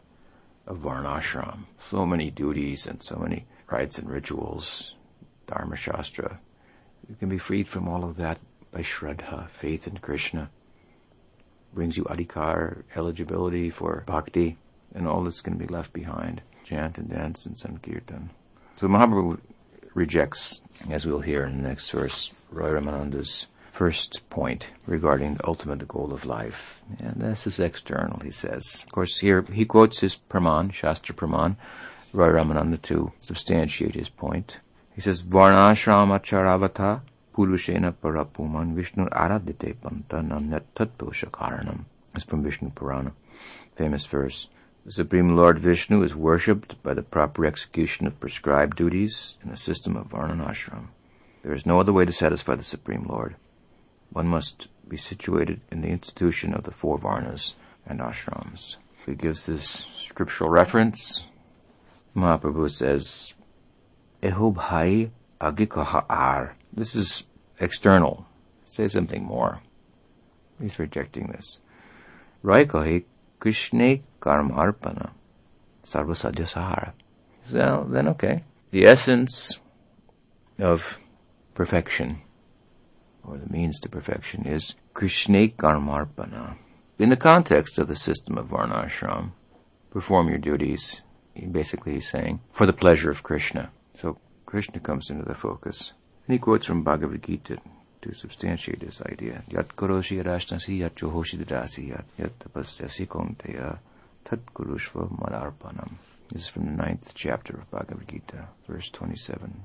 [0.66, 1.64] of Varnashram?
[1.78, 4.94] So many duties and so many rites and rituals,
[5.46, 6.38] Dharma Shastra.
[7.08, 8.38] You can be freed from all of that
[8.72, 10.50] by Shraddha, faith in Krishna.
[11.72, 14.56] Brings you adhikar, eligibility for bhakti,
[14.94, 16.42] and all that's going to be left behind.
[16.64, 18.30] Chant and dance and sankirtan.
[18.76, 19.38] So Mahaprabhu
[19.92, 25.86] rejects, as we'll hear in the next verse, Roy Ramananda's first point regarding the ultimate
[25.88, 26.80] goal of life.
[26.98, 28.84] And this is external, he says.
[28.86, 31.56] Of course, here he quotes his Praman, Shastra Praman,
[32.12, 34.58] Roy Ramananda to substantiate his point.
[34.94, 37.00] He says, Varnashrama charavata
[37.34, 41.84] Purushena Parapuman Vishnu Aradite Panta Nanyatatosha Karanam.
[42.14, 43.12] It's from Vishnu Purana.
[43.76, 44.46] Famous verse.
[44.86, 49.56] The Supreme Lord Vishnu is worshipped by the proper execution of prescribed duties in a
[49.56, 50.88] system of Varnanashram.
[51.42, 53.34] There is no other way to satisfy the Supreme Lord.
[54.10, 57.54] One must be situated in the institution of the four Varnas
[57.84, 58.76] and ashrams.
[59.04, 61.26] He gives this scriptural reference.
[62.14, 63.34] Mahaprabhu says,
[65.40, 67.24] Agikaha ar this is
[67.60, 68.26] external.
[68.66, 69.60] Say something more.
[70.60, 71.60] He's rejecting this.
[72.42, 73.04] Raikahi
[73.40, 75.10] Krishne Karmarpana
[75.84, 76.94] Sarvasadya Sahara.
[77.44, 78.44] So then okay.
[78.72, 79.60] The essence
[80.58, 80.98] of
[81.54, 82.22] perfection,
[83.22, 86.56] or the means to perfection, is Krishne Karmarpana.
[86.98, 89.32] In the context of the system of Varnashram,
[89.90, 91.02] perform your duties,
[91.52, 93.70] basically he's saying, for the pleasure of Krishna.
[93.94, 95.92] So Krishna comes into the focus.
[96.26, 97.58] And he quotes from Bhagavad Gita
[98.02, 99.42] to substantiate this idea.
[99.48, 103.78] Yat karoshi rashnasi yat johoshi dasi yat yat tapasyasi konteya
[104.24, 105.94] tat kurushva malarpanam.
[106.30, 109.62] This is from the ninth chapter of Bhagavad Gita, verse 27.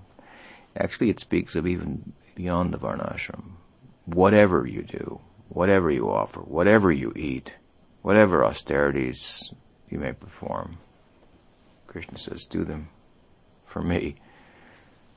[0.75, 3.53] Actually, it speaks of even beyond the Varnashram.
[4.05, 7.55] Whatever you do, whatever you offer, whatever you eat,
[8.01, 9.53] whatever austerities
[9.89, 10.77] you may perform,
[11.87, 12.89] Krishna says, do them
[13.69, 14.15] for me.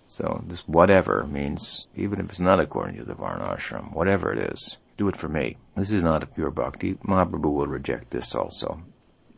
[0.09, 4.53] So this whatever means even if it's not according to the Varna ashram, whatever it
[4.53, 5.57] is, do it for me.
[5.77, 6.95] This is not a pure bhakti.
[6.95, 8.83] Mahaprabhu will reject this also.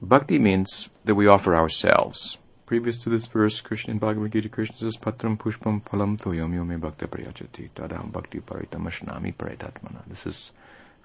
[0.03, 2.39] Bhakti means that we offer ourselves.
[2.67, 6.81] Previous to this verse, Krishna in Bhagavad Gita, Krishna says, Patram pushpam palam toyam yome
[6.81, 10.03] bhakta prayachati tadam bhakti paritam paritatmana.
[10.09, 10.53] This is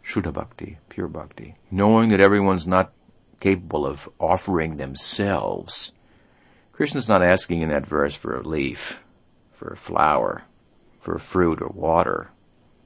[0.04, 1.56] Shuddha Bhakti, pure Bhakti.
[1.70, 2.92] Knowing that everyone's not
[3.40, 5.92] capable of offering themselves.
[6.80, 9.02] Krishna's not asking in that verse for a leaf
[9.52, 10.44] for a flower,
[11.02, 12.30] for a fruit or water.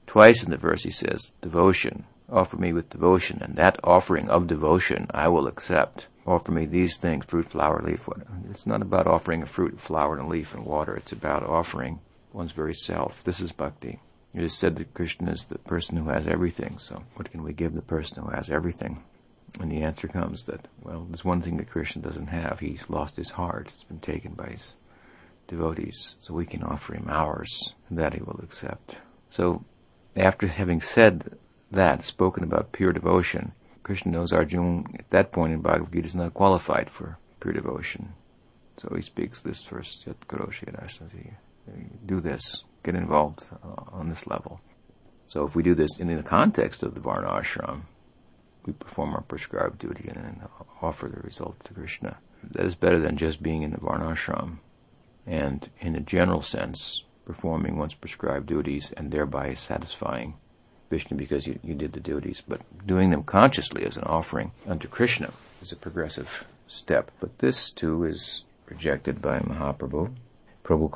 [0.08, 2.06] Twice in the verse he says, devotion.
[2.28, 6.08] Offer me with devotion, and that offering of devotion I will accept.
[6.26, 8.08] Offer me these things, fruit, flower, leaf.
[8.08, 8.26] Water.
[8.50, 10.96] It's not about offering a fruit, flower, and leaf and water.
[10.96, 12.00] It's about offering
[12.32, 13.24] one's very self.
[13.24, 14.00] This is bhakti.
[14.34, 16.80] It is said that Krishna is the person who has everything.
[16.80, 19.04] So what can we give the person who has everything?
[19.60, 22.60] And the answer comes that, well, there's one thing that Krishna doesn't have.
[22.60, 23.70] He's lost his heart.
[23.74, 24.74] It's been taken by his
[25.48, 28.96] devotees, so we can offer him ours, and that he will accept.
[29.30, 29.63] So,
[30.16, 31.38] after having said
[31.72, 36.16] that, spoken about pure devotion, Krishna knows Arjuna at that point in Bhagavad Gita is
[36.16, 38.13] not qualified for pure devotion.
[38.78, 40.16] So he speaks this first, Yat
[42.06, 44.60] do this, get involved uh, on this level.
[45.28, 47.84] So if we do this in the context of the Varna ashram,
[48.65, 50.41] we perform our prescribed duty and
[50.82, 52.18] offer the result to Krishna.
[52.51, 54.57] That is better than just being in the Varna ashram
[55.26, 60.36] and, in a general sense, performing one's prescribed duties and thereby satisfying
[60.89, 64.88] Vishnu because you, you did the duties, but doing them consciously as an offering unto
[64.88, 67.11] Krishna is a progressive step.
[67.20, 70.14] But this too is rejected by Mahaprabhu.
[70.64, 70.89] Prabhu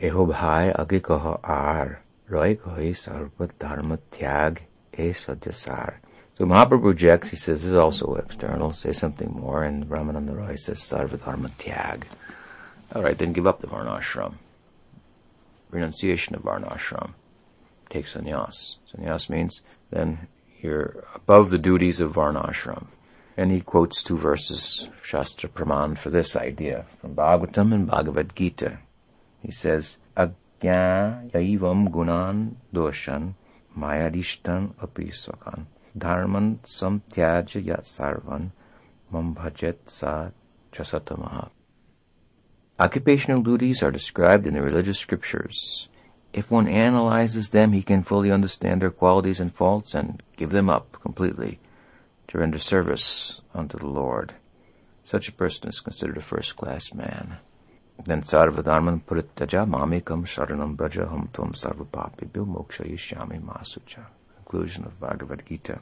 [0.00, 4.60] eho bhai age koho ar, roy kohe sarva dharma tyag
[4.92, 5.94] e sadyasar.
[6.36, 10.56] So Mahaprabhu rejects, he says, this is also external, say something more, and Ramananda Roy
[10.56, 12.02] says sarva dharma tyag.
[12.92, 14.34] All right, then give up the varnashram.
[15.70, 17.12] Renunciation of varnashram.
[17.88, 18.76] Take sannyas.
[18.92, 19.62] Sannyas means
[19.92, 20.26] then
[20.60, 22.86] you're above the duties of varnashram.
[23.36, 28.78] And he quotes two verses, Shastra Praman, for this idea from Bhagavatam and Bhagavad Gita.
[29.40, 33.34] He says, Agya yaivam gunan doshan
[33.76, 35.66] mayadishtan apisakan
[35.96, 38.50] dharman samtyaja yat sarvan
[39.12, 40.30] mambhajet sa
[40.72, 41.50] chasatamaha.
[42.78, 45.88] Occupational duties are described in the religious scriptures.
[46.32, 50.68] If one analyzes them, he can fully understand their qualities and faults and give them
[50.68, 51.60] up completely
[52.26, 54.34] to render service unto the Lord.
[55.04, 57.36] Such a person is considered a first-class man.
[58.04, 64.06] Then sarvadharman puritaja mamikam sharanam braja hum tum sarvapapibhyo moksha yishyami masucha.
[64.44, 65.80] Conclusion of Bhagavad Gita.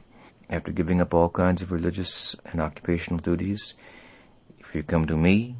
[0.49, 3.73] After giving up all kinds of religious and occupational duties,
[4.57, 5.57] if you come to me,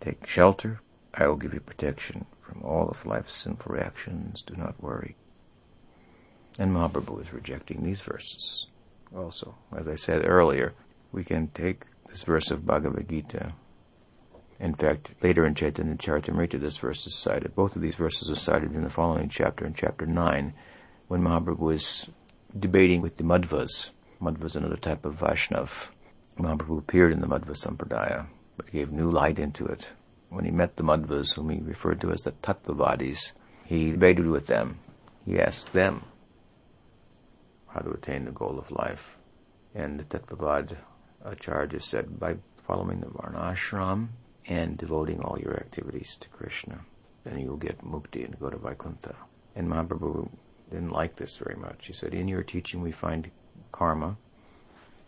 [0.00, 0.80] take shelter,
[1.12, 4.42] I will give you protection from all of life's sinful reactions.
[4.42, 5.16] Do not worry.
[6.58, 8.66] And Mahaprabhu is rejecting these verses
[9.14, 9.56] also.
[9.76, 10.74] As I said earlier,
[11.12, 13.52] we can take this verse of Bhagavad Gita.
[14.58, 17.54] In fact, later in Chaitanya Charitamrita, this verse is cited.
[17.54, 20.54] Both of these verses are cited in the following chapter, in chapter 9,
[21.08, 22.08] when Mahaprabhu is
[22.56, 23.90] debating with the Madhvas.
[24.20, 25.88] Madhva is another type of Vaishnav.
[26.38, 28.26] Mahaprabhu appeared in the Madhva Sampradaya,
[28.56, 29.88] but gave new light into it.
[30.30, 33.32] When he met the Madhvas, whom he referred to as the Tattvavadis,
[33.64, 34.78] he debated with them.
[35.24, 36.04] He asked them
[37.68, 39.16] how to attain the goal of life.
[39.74, 40.76] And the Tattvavad
[41.24, 44.08] Acharya said, by following the Varnashram
[44.46, 46.80] and devoting all your activities to Krishna,
[47.24, 49.14] then you will get mukti and go to Vaikuntha.
[49.54, 50.30] And Mahaprabhu
[50.70, 51.86] didn't like this very much.
[51.86, 53.30] He said, in your teaching we find
[53.72, 54.16] karma,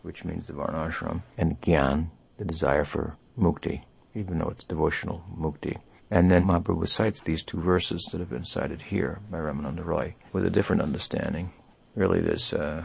[0.02, 3.82] which means the Varnashram, and gyan, the desire for mukti,
[4.14, 5.78] even though it's devotional mukti.
[6.10, 10.16] And then Mahaprabhu cites these two verses that have been cited here by Ramananda Roy
[10.32, 11.52] with a different understanding
[11.94, 12.84] really this uh,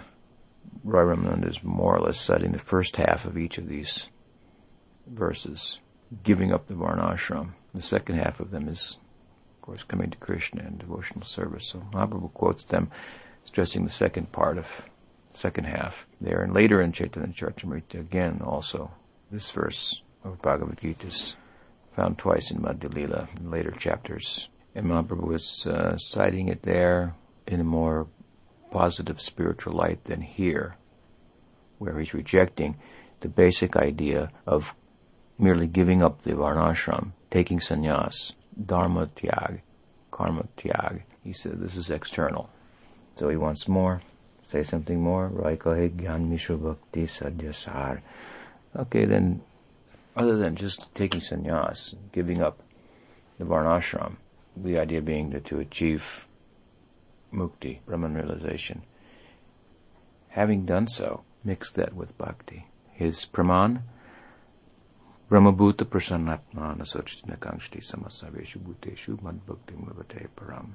[0.84, 4.10] Roy Ramananda is more or less citing the first half of each of these
[5.08, 5.80] verses,
[6.24, 7.54] giving up the Varnashram.
[7.74, 9.00] The second half of them is,
[9.66, 11.70] course, coming to Krishna and devotional service.
[11.70, 12.92] So Mahaprabhu quotes them,
[13.44, 14.90] stressing the second part of
[15.34, 16.42] second half there.
[16.42, 18.92] And later in Chaitanya Charitamrita, again, also,
[19.32, 21.36] this verse of Bhagavad Gita is
[21.96, 24.50] found twice in Madhya Lila in later chapters.
[24.74, 27.16] And Mahaprabhu is uh, citing it there
[27.48, 28.08] in a more
[28.72, 30.76] positive spiritual light than here,
[31.80, 32.78] where he's rejecting
[33.22, 34.76] the basic idea of
[35.38, 38.34] merely giving up the varnashram, taking sannyas,
[38.64, 39.62] dharma tyag,
[40.12, 41.02] karma tyag.
[41.24, 42.50] He said this is external.
[43.16, 44.02] So he wants more.
[44.48, 45.30] Say something more.
[45.30, 48.02] Raikahyan Mishru Bhakti Sadyasar.
[48.76, 49.42] Okay, then,
[50.16, 52.60] other than just taking sannyas, giving up
[53.40, 54.18] the varnashram,
[54.56, 56.28] the idea being that to achieve
[57.34, 58.84] mukti, Brahman realization.
[60.30, 62.68] Having done so, mix that with bhakti.
[62.92, 63.82] His praman,
[65.28, 70.74] Brahmabhuta prasannatmana sochitina kangshti samasaveshu bhuteshu madbhakti muvate param.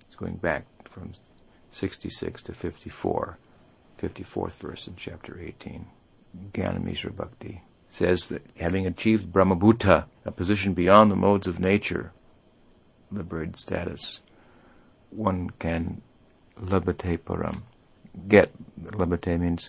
[0.00, 1.12] It's going back from
[1.70, 3.36] 66 to 54,
[4.00, 5.86] 54th verse in chapter 18.
[6.52, 12.12] Jnana Bhakti says that having achieved Brahmabhuta, a position beyond the modes of nature,
[13.12, 14.22] liberated status,
[15.10, 16.00] one can
[16.58, 17.62] labate param.
[18.26, 19.68] Get, labate means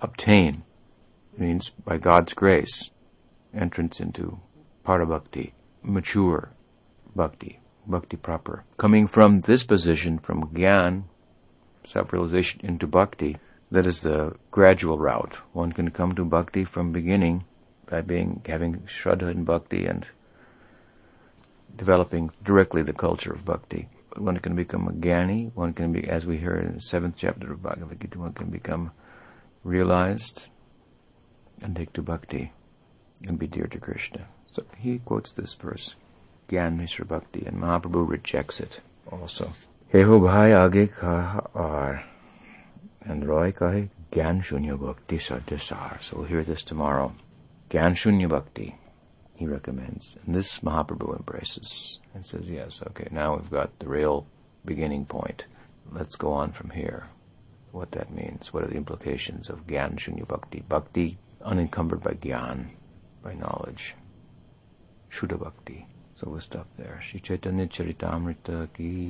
[0.00, 0.64] obtain,
[1.38, 2.90] means by God's grace,
[3.54, 4.40] entrance into
[4.84, 6.50] parabhakti, mature
[7.14, 8.64] bhakti, bhakti proper.
[8.76, 11.04] Coming from this position, from gyan,
[11.84, 13.38] self-realization, into bhakti,
[13.70, 15.36] that is the gradual route.
[15.52, 17.44] One can come to bhakti from beginning
[17.86, 20.06] by being having shraddha in bhakti and
[21.74, 26.26] developing directly the culture of bhakti one can become a Gyani, one can be, as
[26.26, 28.92] we hear in the seventh chapter of Bhagavad Gita, one can become
[29.64, 30.48] realized
[31.62, 32.52] and take to bhakti
[33.26, 34.26] and be dear to Krishna.
[34.50, 35.94] So he quotes this verse,
[36.48, 39.52] Gyan Mishra Bhakti, and Mahaprabhu rejects it also.
[39.92, 42.04] Heho bhai age kaha ar,
[43.02, 46.02] and Roy kahe Gyan Shunya Bhakti Sadhasar.
[46.02, 47.14] So we'll hear this tomorrow.
[47.70, 48.76] Gyan Shunya Bhakti
[49.34, 50.16] he recommends.
[50.24, 54.26] And this Mahaprabhu embraces and says, yes, okay, now we've got the real
[54.64, 55.46] beginning point.
[55.90, 57.08] Let's go on from here.
[57.72, 58.52] What that means.
[58.52, 60.62] What are the implications of Gyan Shunya Bhakti?
[60.68, 62.68] Bhakti unencumbered by Gyan,
[63.22, 63.94] by knowledge.
[65.10, 65.86] Shuddha Bhakti.
[66.14, 67.00] So we'll stop there.
[67.02, 69.08] Shri Chaitanya Charitamrita ki